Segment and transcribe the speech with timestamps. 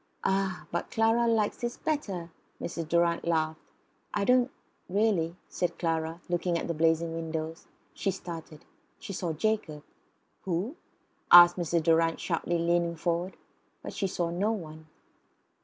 [0.23, 0.65] "Ah!
[0.71, 2.89] but Clara likes this better," Mrs.
[2.89, 3.59] Durrant laughed.
[4.15, 4.49] "I don't know
[4.89, 7.67] really," said Clara, looking at the blazing windows.
[7.93, 8.65] She started.
[8.97, 9.83] She saw Jacob.
[10.45, 10.75] "Who?"
[11.31, 11.83] asked Mrs.
[11.83, 13.37] Durrant sharply, leaning forward.
[13.83, 14.87] But she saw no one.